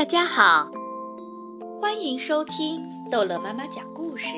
[0.00, 0.66] 大家好，
[1.78, 4.28] 欢迎收听逗乐妈妈讲故事，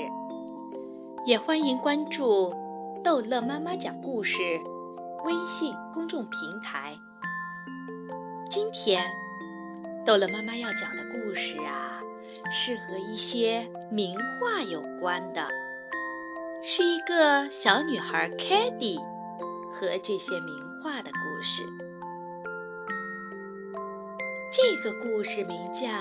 [1.24, 2.52] 也欢迎关注
[3.04, 4.42] 逗乐妈妈讲故事
[5.24, 6.98] 微信公众平台。
[8.50, 9.08] 今天，
[10.04, 12.02] 逗乐妈妈要讲的故事啊，
[12.50, 15.46] 是和一些名画有关的，
[16.60, 18.98] 是一个小女孩 k a d y
[19.72, 21.62] 和这些名画的故事。
[24.54, 25.88] 这个故事名叫《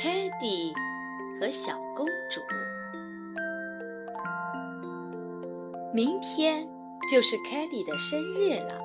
[0.00, 0.72] 凯蒂
[1.40, 2.40] 和小公主》。
[5.92, 6.64] 明天
[7.10, 8.80] 就是凯蒂的生日了，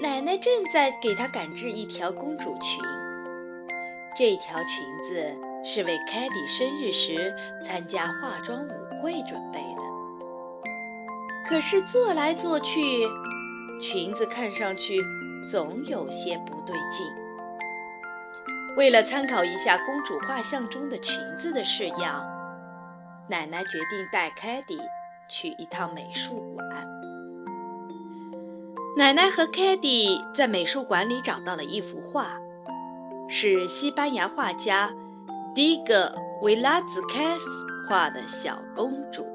[0.00, 2.80] 奶奶正在给她赶制一条公主裙。
[4.16, 7.34] 这条裙子是为凯蒂生日时
[7.64, 9.82] 参加化妆舞会准备的。
[11.44, 13.08] 可是做来做去，
[13.80, 15.04] 裙子看上去……
[15.46, 17.06] 总有些不对劲。
[18.76, 22.24] 为了参考一下公主画像中的裙子的式样，
[23.28, 24.78] 奶奶决定带凯蒂
[25.28, 26.66] 去一趟美术馆。
[28.98, 32.38] 奶奶和凯蒂在美术馆里找到了一幅画，
[33.28, 34.90] 是西班牙画家
[35.54, 39.26] 迪戈维拉兹凯斯画的小公主。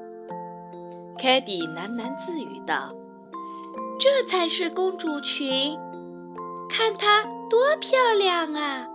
[1.18, 2.92] 凯蒂喃喃自语道
[3.98, 5.76] ：“这才是公主裙。”
[6.74, 8.88] 看她多漂亮啊！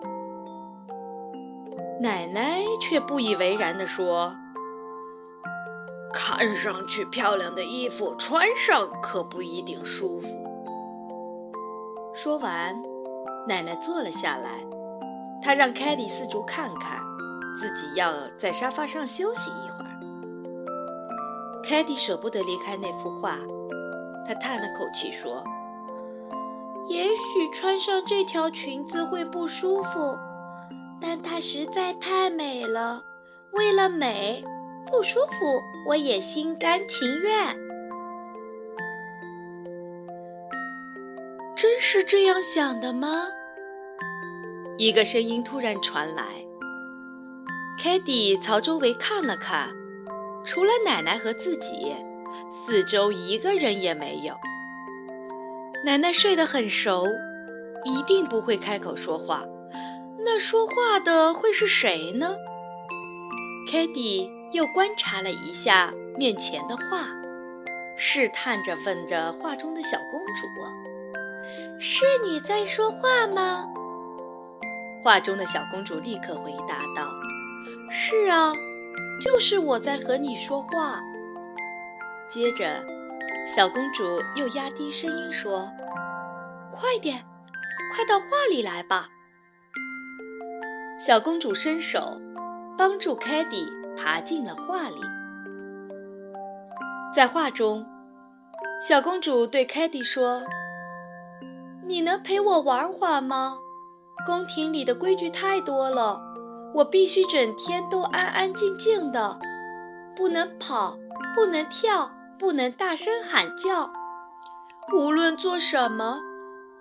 [2.01, 4.35] 奶奶却不以为然地说
[6.11, 10.27] ：“看上去漂亮的衣服，穿上可不一定舒服。”
[12.15, 12.75] 说完，
[13.47, 14.65] 奶奶坐了下来。
[15.39, 16.99] 她让凯蒂四处看看，
[17.55, 19.99] 自己要在沙发上休息一会儿。
[21.63, 23.37] 凯蒂舍不得离开那幅画，
[24.27, 25.43] 她叹了口气说。
[26.89, 30.17] 也许穿上这条裙子会不舒服，
[31.01, 33.03] 但它实在太美了。
[33.51, 34.43] 为了美，
[34.85, 37.57] 不舒服我也心甘情愿。
[41.55, 43.27] 真是这样想的吗？
[44.77, 46.23] 一个声音突然传来。
[47.79, 49.69] 凯蒂朝周围看了看，
[50.45, 51.95] 除了奶奶和自己，
[52.49, 54.35] 四周一个人也没有。
[55.87, 57.05] 奶奶睡得很熟，
[57.85, 59.45] 一定不会开口说话。
[60.25, 62.35] 那说话的会是谁呢？
[63.71, 67.07] 凯蒂又观察了一下面前的画，
[67.95, 70.45] 试探着问着画中的小公主
[71.79, 73.65] ：“是你在说话吗？”
[75.01, 77.09] 画中的小公主立刻回答道
[77.89, 78.53] ：“是啊，
[79.21, 81.01] 就是我在和你说话。”
[82.27, 82.96] 接着。
[83.55, 85.71] 小公主又压低声音说
[86.69, 87.25] ：“快点，
[87.95, 89.07] 快到画里来吧。”
[90.99, 92.19] 小公主伸手
[92.77, 93.65] 帮助凯蒂
[93.95, 94.95] 爬进了画里。
[97.15, 97.85] 在画中，
[98.85, 100.43] 小公主对凯蒂说
[101.87, 103.57] ：“你能陪我玩会吗？
[104.25, 106.19] 宫廷里的规矩太多了，
[106.73, 109.39] 我必须整天都安安静静的，
[110.17, 110.97] 不能跑，
[111.33, 113.91] 不能跳。”不能大声喊叫，
[114.93, 116.21] 无论做什么，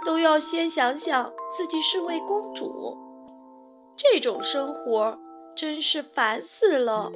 [0.05, 2.97] 都要先想想自己是位公主。
[3.97, 5.19] 这种生活
[5.57, 7.11] 真是烦死了。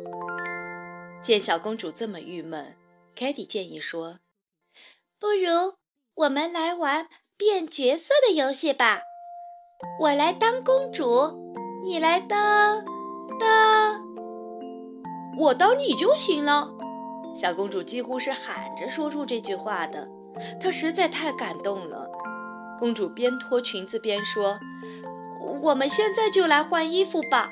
[1.23, 2.75] 见小公主这么郁闷，
[3.15, 4.21] 凯蒂建议说
[5.21, 5.75] ：“不如
[6.15, 9.03] 我们来玩变角色的游戏吧。
[10.01, 12.83] 我来当公主，你来当
[13.39, 14.03] 当……
[15.39, 16.71] 我当你就行了。”
[17.33, 20.09] 小公主几乎是喊着说出这句话的，
[20.61, 22.11] 她实在太感动了。
[22.79, 24.59] 公主边脱裙子边说
[25.63, 27.51] ：“我们现在就来换衣服吧。”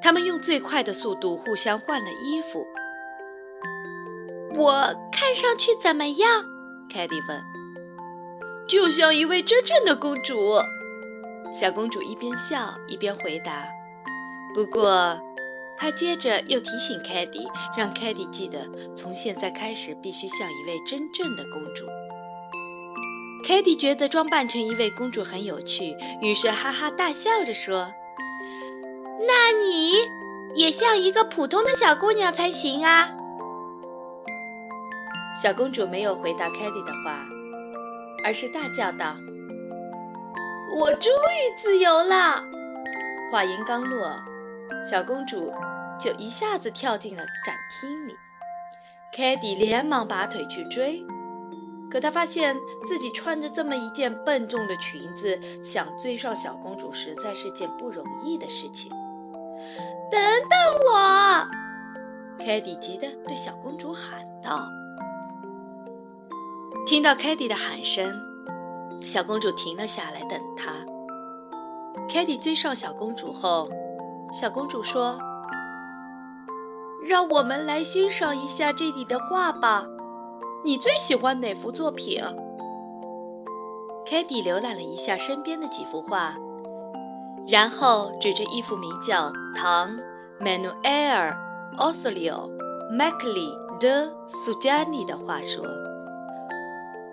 [0.00, 2.66] 他们用最快的速度互相换了衣服。
[4.54, 4.72] 我
[5.12, 6.44] 看上去怎么样？
[6.92, 7.42] 凯蒂问。
[8.66, 10.60] 就像一位真正的公主。
[11.52, 13.68] 小公主一边笑一边回答。
[14.54, 15.20] 不过。
[15.82, 17.44] 他接着又提醒凯蒂，
[17.76, 21.84] 让凯蒂记得从现在开始必须像一位真正的公主。
[23.44, 27.92] 凯蒂觉得装扮成一位公主很有趣，于是哈哈大笑着说
[29.26, 29.94] ：“那你
[30.54, 33.10] 也像一个普通的小姑娘才行啊！”
[35.42, 37.26] 小公主没有回答凯蒂的话，
[38.24, 39.16] 而是大叫道
[40.78, 42.40] ：“我终于自由了！”
[43.32, 44.14] 话音刚落，
[44.88, 45.52] 小公主。
[45.98, 48.14] 就一下子跳进了展厅里，
[49.16, 51.04] 凯蒂连忙拔腿去追，
[51.90, 52.56] 可他发现
[52.86, 58.90] 自己穿着这么一件笨重的裙子，想追上小公主实在是件不容易的事情。
[60.10, 60.58] 等等
[60.90, 61.46] 我！
[62.44, 64.68] 凯蒂急得对小公主喊道。
[66.84, 68.12] 听到凯蒂的喊声，
[69.04, 70.72] 小公主停了下来等他。
[72.08, 73.70] 凯蒂追上小公主后，
[74.32, 75.16] 小公主说
[77.04, 79.86] ：“让我们来欣赏一下这里的画吧。
[80.64, 82.22] 你最喜欢哪幅作品？”
[84.06, 86.34] 凯蒂浏览了一下身边的几幅画，
[87.48, 89.96] 然后指着一幅名叫《唐
[90.40, 91.34] Manuel
[91.78, 92.50] Osilio
[92.92, 95.64] Macli de Sujani》的画说。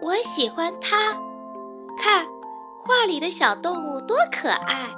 [0.01, 1.13] 我喜欢它，
[1.97, 2.25] 看
[2.79, 4.89] 画里的小动物多可爱。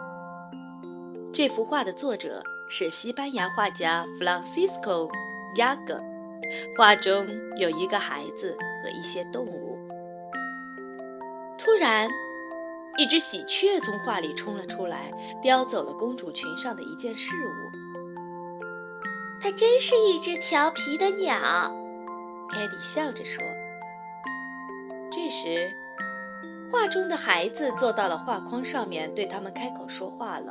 [1.34, 2.42] 这幅画的作者
[2.74, 5.12] 是西班牙画家 Francisco
[5.56, 6.00] y a g a
[6.78, 7.28] 画中
[7.58, 9.78] 有一个孩子和一些动物。
[11.58, 12.10] 突然，
[12.98, 18.62] 一只喜鹊从画里冲了出来，叼走了公主裙上的一件饰物。
[19.42, 21.36] 它真是一只调皮的鸟，
[22.50, 23.44] 凯蒂笑着说。
[25.12, 25.70] 这时，
[26.72, 30.50] 画中的孩子坐到了画框上面，对他们开口说话了：“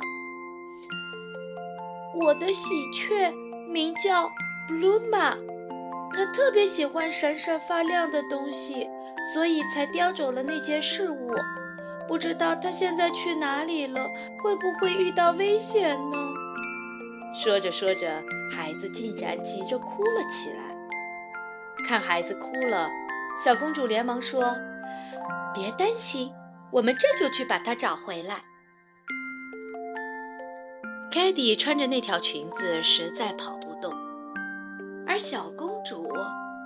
[2.13, 3.31] 我的喜鹊
[3.69, 4.29] 名叫
[4.67, 5.37] Bluma，
[6.13, 8.89] 它特别喜欢闪闪发亮的东西，
[9.33, 11.33] 所以才叼走了那件饰物。
[12.07, 14.05] 不知道它现在去哪里了，
[14.43, 16.17] 会不会遇到危险呢？”
[17.33, 18.21] 说着说着，
[18.51, 20.75] 孩子竟然急着哭了起来。
[21.87, 22.89] 看孩子哭了。
[23.41, 24.53] 小公主连忙说
[25.55, 26.29] ：“别担心，
[26.69, 28.41] 我们这就去把它找回来。”
[31.11, 33.93] 凯蒂穿着那条裙子实在跑不动，
[35.05, 36.09] 而小公主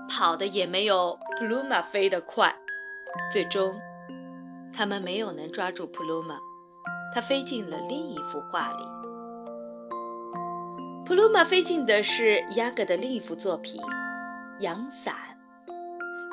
[0.07, 2.55] 跑得也没有普鲁玛飞得快。
[3.31, 3.75] 最终，
[4.71, 6.37] 他们没有能抓住普鲁玛，
[7.11, 8.83] 它飞进了另一幅画里。
[11.03, 13.81] 普鲁玛飞进的是雅各的另一幅作品——
[14.61, 15.15] 阳伞。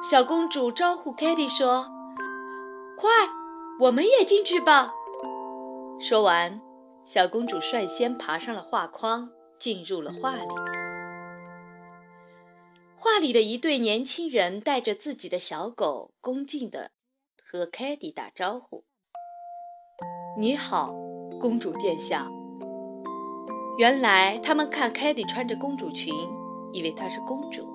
[0.02, 1.86] 小公主招呼凯蒂说
[2.94, 3.08] ：“快，
[3.80, 4.92] 我们也进去吧。”
[5.98, 6.60] 说完，
[7.04, 10.54] 小公主率先爬上了画框，进入了画里。
[12.94, 16.92] 画里的一对年轻人带着自己的小狗，恭敬地
[17.44, 18.84] 和凯蒂打招呼
[20.38, 20.94] ：“你好，
[21.40, 22.28] 公主殿下。”
[23.78, 26.14] 原来他们看凯蒂穿着公主裙，
[26.72, 27.66] 以为她是公主。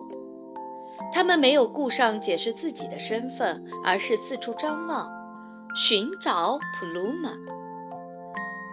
[1.12, 5.12] 他们没有顾上解释自己的身份，而是四处张望，
[5.76, 7.34] 寻找普鲁玛。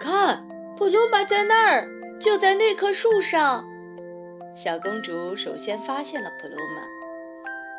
[0.01, 0.44] 看，
[0.77, 1.89] 普鲁玛在那儿，
[2.19, 3.65] 就在那棵树上。
[4.57, 6.83] 小公主首先发现了普鲁玛。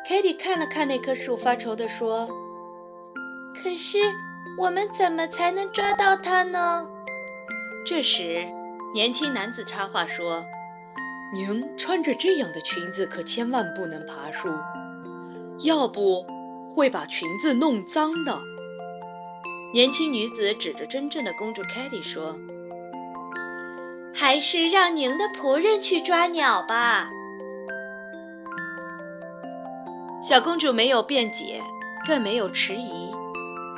[0.08, 2.26] 凯蒂看了看那棵树，发愁地说
[3.54, 3.98] ：“可是，
[4.58, 6.88] 我们怎么才能抓到它呢？”
[7.84, 8.46] 这时，
[8.94, 10.44] 年轻男子插话说。
[11.34, 14.48] 您穿着这样的裙子，可千万不能爬树，
[15.64, 16.24] 要不
[16.70, 18.38] 会把裙子弄脏的。
[19.74, 22.38] 年轻女子指着真正的公主凯蒂说
[24.18, 27.10] ：“还是让您的仆人去抓鸟吧。”
[30.22, 31.60] 小公主没有辩解，
[32.06, 33.10] 更没有迟疑，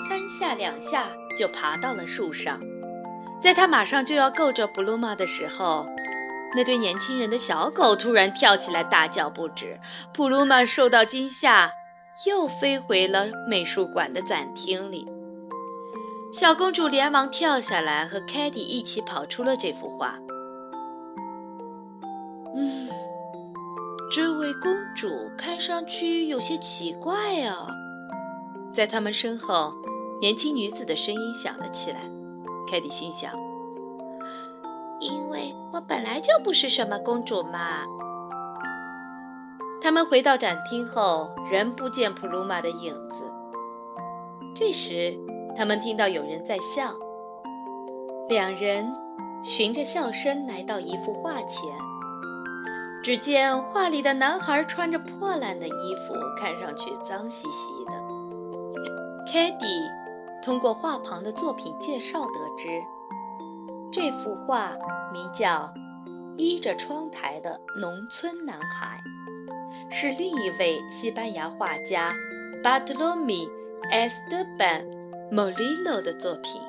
[0.08, 2.60] 三下两下就爬到了树上。
[3.40, 5.86] 在她马上就要够着布鲁玛的时候，
[6.56, 9.78] 那对年轻人的小狗突然跳起来，大叫不止。
[10.14, 11.72] 普鲁玛受到惊吓，
[12.26, 15.06] 又飞回了美术馆的展厅里。
[16.32, 20.18] 小公主连忙跳下来，和凯蒂一起跑出了这幅画。
[22.58, 22.88] 嗯，
[24.10, 27.68] 这位公主看上去有些奇怪啊。
[28.72, 29.72] 在他们身后，
[30.20, 32.00] 年轻女子的声音响了起来。
[32.68, 33.32] 凯蒂心想。
[35.00, 37.84] 因为我本来就不是什么公主嘛。
[39.80, 43.22] 他们回到展厅后，仍不见普鲁玛的影子。
[44.54, 45.16] 这时，
[45.56, 46.92] 他们听到有人在笑。
[48.28, 48.92] 两人
[49.42, 51.62] 循着笑声来到一幅画前，
[53.02, 57.92] 只见画里的男孩穿着破烂的衣服，看上去脏兮兮的。
[59.30, 59.66] 凯蒂
[60.42, 62.82] 通过画旁的作品介绍得知。
[63.90, 64.72] 这幅画
[65.12, 65.72] 名叫
[66.36, 69.00] 《依着窗台的农村男孩》，
[69.94, 72.14] 是另一位西班牙画家
[72.62, 73.48] Bartolomé
[73.90, 74.84] Esteban
[75.32, 76.60] Molino 的作品。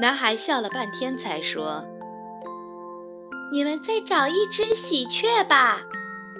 [0.00, 1.84] 男孩笑了半天，才说
[3.54, 5.80] ：“你们再找一只喜鹊吧？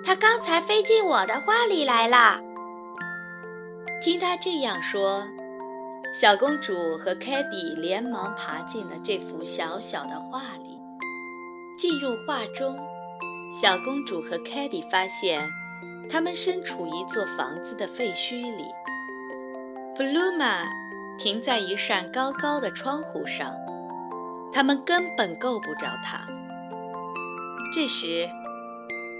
[0.02, 2.40] 它刚才飞进我的画里来了。”
[4.02, 5.22] 听他这样说，
[6.12, 10.80] 小公主和凯蒂连忙爬进了这幅小小的画里。
[11.78, 12.76] 进入画中，
[13.62, 15.48] 小公主和凯蒂发现，
[16.10, 18.64] 他们身处一座房子的废墟里。
[19.94, 20.64] 普鲁玛
[21.16, 23.54] 停在一扇高高的窗户上，
[24.52, 26.26] 他们根本够不着它。
[27.74, 28.30] 这时，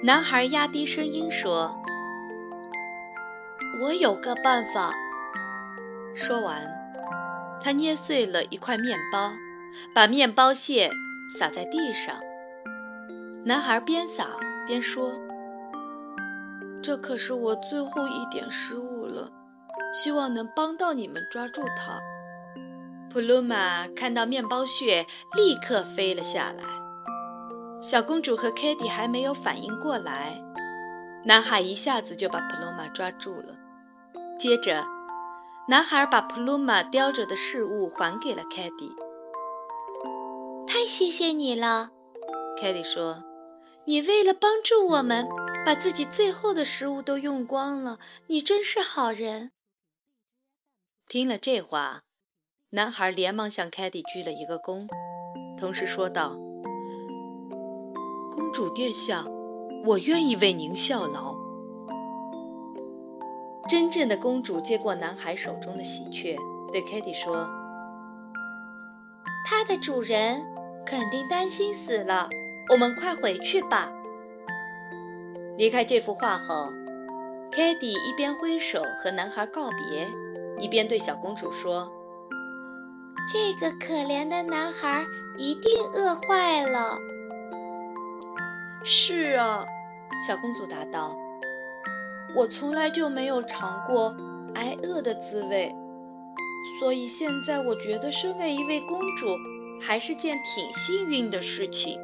[0.05, 1.77] 男孩压低声音说。
[3.83, 4.95] 我有个办法。
[6.15, 6.65] 说完，
[7.61, 9.33] 他捏碎了一块面包，
[9.93, 10.89] 把面包屑
[11.37, 12.15] 撒在地上。
[13.45, 14.29] 男孩边撒
[14.69, 15.11] 边说
[16.81, 19.33] ：“这可是我最后一点食物了，
[19.93, 22.01] 希望能帮到你们抓住它。”
[23.11, 25.05] 普鲁玛看到面包屑，
[25.37, 26.84] 立刻飞了下来。
[27.85, 30.43] 小公主和凯蒂还没有反应过来，
[31.23, 33.55] 男孩一下子就把普鲁玛抓住了。
[34.39, 34.83] 接着，
[35.69, 38.91] 男孩把普鲁玛叼着的事物还给了凯蒂。
[40.67, 41.91] 太谢谢你了，
[42.59, 43.23] 凯蒂说
[43.85, 45.29] ：“你为了帮助我们，
[45.67, 47.99] 把自己最后的食物都用光了，
[48.29, 49.53] 你真是好人。”
[51.07, 52.05] 听了这话，
[52.71, 54.89] 男孩连忙向凯蒂鞠了一个躬，
[55.59, 56.44] 同时说道：“公
[58.55, 59.25] 主殿下，
[59.85, 61.35] 我愿意为您效劳。”
[63.69, 66.39] 真正的公主接过男孩手中的喜鹊，
[66.71, 67.49] 对凯蒂说
[69.45, 70.41] ：“它的主人
[70.87, 72.29] 肯定担心死了，
[72.71, 73.91] 我们快回去吧。”
[75.59, 76.69] 离开这幅画后，
[77.51, 80.09] 凯蒂一边挥手和男孩告别，
[80.61, 81.91] 一边对小公主说
[83.29, 85.05] ：“这个可怜的男孩
[85.37, 86.97] 一定饿坏了。
[88.85, 89.65] ”“是啊。”
[90.27, 91.17] 小公主答道。
[92.37, 94.15] 我从来就没有尝过
[94.55, 95.73] 挨饿的滋味，
[96.81, 99.37] 所以现在我觉得身为一位公主
[99.81, 102.01] 还是件挺幸运的事情。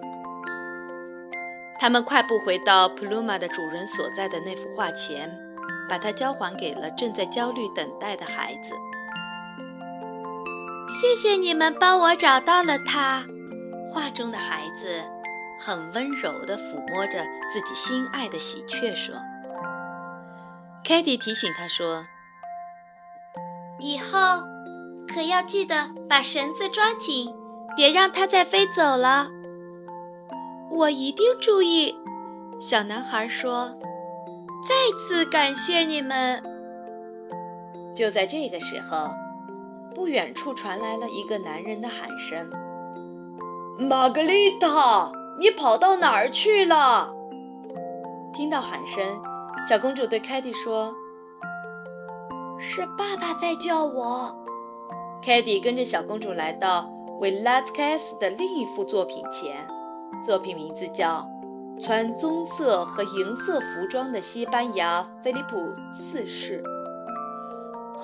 [1.80, 5.36] 他们快步回到普鲁玛的主人所在的那幅画前，
[5.88, 8.72] 把它交还给了正在焦虑等待的孩子。
[10.88, 13.24] 谢谢你们帮我找到了它。
[13.92, 15.02] 画中的孩子
[15.60, 19.14] 很温柔地抚摸着自己心爱的喜鹊，说。
[20.82, 22.06] 凯蒂提醒他说
[23.78, 24.42] ：“以后
[25.06, 27.32] 可要记得把绳子抓紧，
[27.76, 29.28] 别让它再飞走了。”
[30.72, 31.94] 我一定注意。”
[32.58, 33.78] 小男孩说。
[34.66, 36.42] “再次感谢你们。”
[37.96, 39.10] 就在这个时候，
[39.94, 42.50] 不远处传来了一个男人的喊声
[43.78, 47.12] ：“玛格丽塔，你跑到哪儿去了？”
[48.32, 49.02] 听到喊声。
[49.68, 50.94] 小公主对凯蒂说
[52.58, 54.36] ：“是爸爸在叫我。”
[55.22, 59.66] 凯蒂跟着小公主来到维拉斯凯斯的另一幅作品前，
[60.24, 61.28] 作品名字叫
[61.82, 65.56] 《穿棕色和银色服装的西班牙菲利普
[65.92, 66.62] 四世》。
[67.98, 68.02] 哦，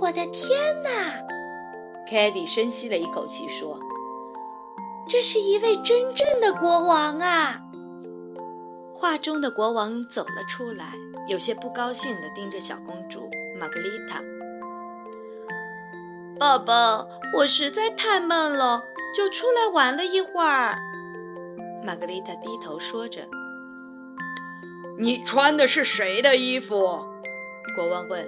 [0.00, 0.90] 我的天哪！
[2.10, 3.78] 凯蒂深吸了一口气说
[5.08, 7.60] ：“这是一位真正的国王啊！”
[8.92, 10.94] 画中的国王走了出来，
[11.28, 14.22] 有些不高兴地盯着小公主玛格丽塔。
[16.38, 17.06] 爸爸，
[17.36, 18.82] 我实在太闷了，
[19.14, 20.76] 就出来玩了一会儿。
[21.84, 23.26] 玛格丽塔低头说着。
[24.98, 27.04] 你穿的是谁的衣服？
[27.76, 28.26] 国王问。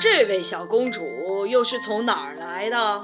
[0.00, 3.02] 这位小公主又是从哪儿来的？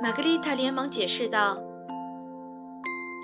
[0.00, 1.58] 玛格丽塔连忙解释道。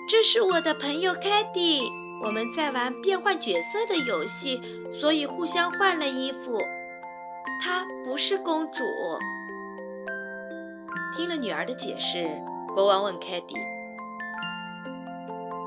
[0.09, 1.83] 这是我的朋友凯蒂，
[2.23, 6.61] 我们在玩变换角色的游戏，所以互相换了衣服。
[7.63, 8.83] 她不是公主。
[11.17, 12.29] 听了女儿的解释，
[12.75, 13.55] 国王问凯蒂：“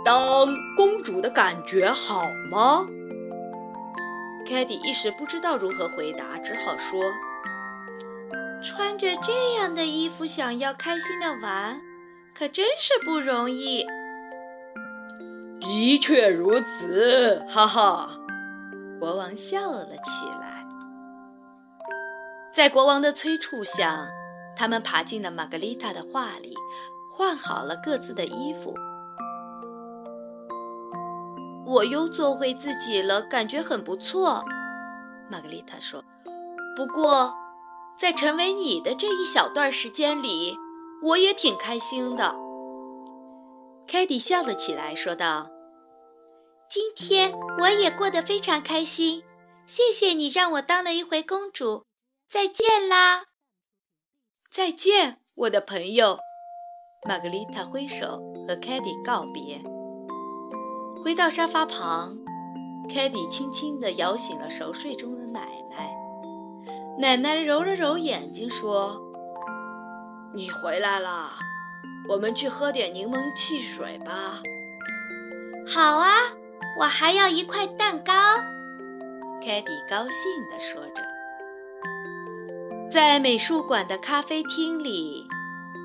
[0.03, 0.45] 当
[0.75, 2.85] 公主的感觉好吗？”
[4.45, 7.01] 凯蒂一时不知道如何回答，只好说
[8.61, 11.79] ：“穿着这样的衣服，想要开心的玩，
[12.33, 13.85] 可真是不容易。”
[15.59, 18.09] 的确如此，哈哈！
[18.99, 20.65] 国王笑了起来。
[22.53, 24.07] 在国王的催促下，
[24.55, 26.55] 他们爬进了玛格丽塔的画里，
[27.11, 28.73] 换好了各自的衣服。
[31.65, 34.43] 我又做回自己了，感觉很不错。
[35.29, 36.03] 玛格丽塔说
[36.77, 37.33] ：“不过，
[37.99, 40.55] 在成为你的这一小段时间里，
[41.03, 42.35] 我也挺开心的。”
[43.87, 45.49] 凯蒂笑了起来，说道。
[46.69, 49.23] 今天我也过得非常开心，
[49.65, 51.85] 谢谢你让我当了一回公主，
[52.29, 53.27] 再见啦！
[54.51, 56.19] 再见，我的朋友。
[57.07, 59.61] 玛格丽塔挥手和凯蒂告别。
[61.01, 62.17] 回到沙发旁，
[62.93, 65.56] 凯蒂轻轻地摇醒了熟睡中的奶。
[66.99, 68.99] 奶奶揉了揉眼睛，说
[70.33, 71.29] ：“你回来了，
[72.09, 74.41] 我们去喝点柠檬汽水吧。
[75.67, 76.09] ”“好啊，
[76.79, 78.13] 我还要一块蛋糕。”
[79.39, 81.03] 凯蒂高兴地说着。
[82.89, 85.27] 在美术馆的咖啡厅里。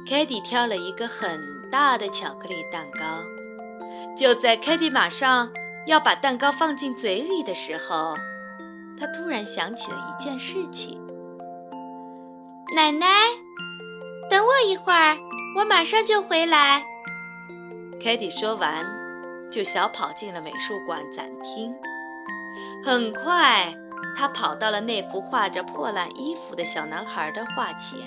[0.04, 1.40] 凯蒂挑了一个很
[1.70, 3.04] 大的巧克力蛋糕。
[4.16, 5.48] 就在凯蒂马上
[5.86, 8.16] 要把蛋糕放进嘴里的时候，
[8.98, 11.00] 他突然想起了一件事情。
[12.74, 13.06] 奶奶，
[14.30, 15.18] 等我一会儿，
[15.58, 16.82] 我马上就回来。
[18.02, 18.86] 凯蒂说完，
[19.50, 21.74] 就小跑进了美术馆展厅。
[22.82, 23.74] 很快，
[24.16, 28.00] 他跑到了那幅画着破烂衣服的小男孩的画前。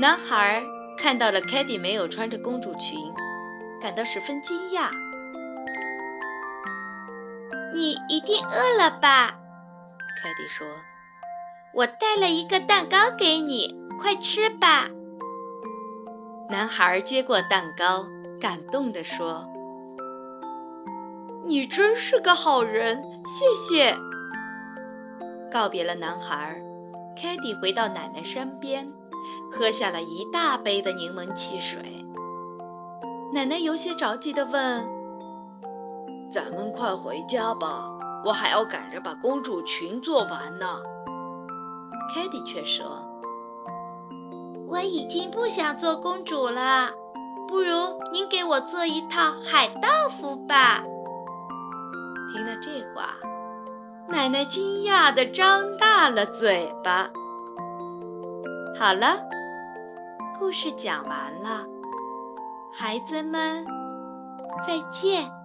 [0.00, 0.62] 男孩
[0.96, 3.12] 看到了凯蒂没有穿着公主裙，
[3.80, 4.90] 感到十分惊讶。
[7.74, 9.34] 你一定饿了吧？
[10.22, 10.64] 凯蒂说
[11.74, 14.88] ：“我带了一个蛋糕给你，快吃吧。”
[16.50, 18.06] 男孩接过蛋糕，
[18.40, 19.46] 感动地说
[21.46, 23.96] ：“你真是个好人，谢谢。”
[25.50, 26.62] 告别了男孩，
[27.20, 28.90] 凯蒂回到奶奶身边。
[29.52, 31.82] 喝下了一大杯的柠檬汽水，
[33.34, 34.88] 奶奶有些着急地问
[36.32, 37.90] ：“咱们快回家吧，
[38.24, 40.66] 我还要赶着把公主裙做完呢。”
[42.12, 43.02] 凯蒂却说
[44.68, 46.90] ：“我已经不想做公主了，
[47.46, 50.82] 不如您给我做一套海盗服吧。”
[52.32, 53.14] 听了这话，
[54.08, 57.10] 奶奶惊讶地张大了嘴巴。
[58.78, 59.20] 好了，
[60.38, 61.66] 故事讲完了，
[62.72, 63.64] 孩子们，
[64.66, 65.37] 再见。